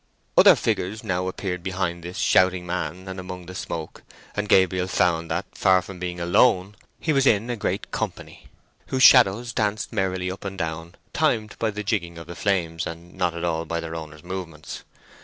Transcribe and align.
Other 0.35 0.55
figures 0.55 1.03
now 1.03 1.27
appeared 1.27 1.61
behind 1.61 2.01
this 2.03 2.17
shouting 2.17 2.65
man 2.65 3.07
and 3.07 3.19
among 3.19 3.45
the 3.45 3.53
smoke, 3.53 4.01
and 4.35 4.49
Gabriel 4.49 4.87
found 4.87 5.29
that, 5.29 5.45
far 5.55 5.83
from 5.83 5.99
being 5.99 6.19
alone 6.19 6.75
he 6.99 7.13
was 7.13 7.27
in 7.27 7.51
a 7.51 7.55
great 7.55 7.91
company—whose 7.91 9.03
shadows 9.03 9.53
danced 9.53 9.93
merrily 9.93 10.31
up 10.31 10.43
and 10.43 10.57
down, 10.57 10.95
timed 11.13 11.55
by 11.59 11.69
the 11.69 11.83
jigging 11.83 12.17
of 12.17 12.25
the 12.25 12.33
flames, 12.35 12.87
and 12.87 13.13
not 13.13 13.35
at 13.35 13.43
all 13.43 13.63
by 13.63 13.79
their 13.79 13.93
owners' 13.93 14.23
movements. 14.23 14.83